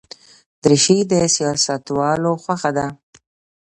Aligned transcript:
دریشي 0.63 0.97
د 1.11 1.13
سیاستوالو 1.35 2.31
خوښه 2.43 2.71
ده. 2.77 2.87